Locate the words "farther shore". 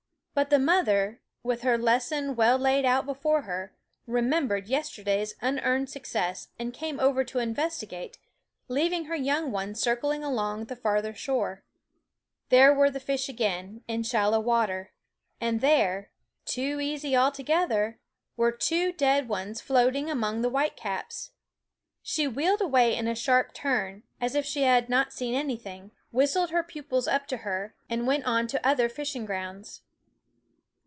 10.77-11.63